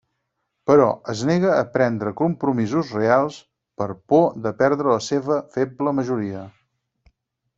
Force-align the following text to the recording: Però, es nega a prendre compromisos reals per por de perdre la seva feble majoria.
Però, 0.69 0.85
es 1.11 1.19
nega 1.29 1.51
a 1.57 1.65
prendre 1.73 2.13
compromisos 2.21 2.93
reals 2.97 3.37
per 3.81 3.89
por 4.13 4.27
de 4.47 4.55
perdre 4.63 4.95
la 4.97 5.05
seva 5.09 5.39
feble 5.59 5.97
majoria. 6.01 6.43